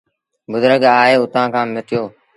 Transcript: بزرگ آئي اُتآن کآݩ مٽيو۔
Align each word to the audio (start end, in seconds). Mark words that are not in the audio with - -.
بزرگ 0.51 0.83
آئي 1.01 1.13
اُتآن 1.21 1.47
کآݩ 1.53 1.71
مٽيو۔ 1.73 2.03